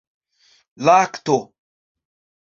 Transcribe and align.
lakto 0.85 1.37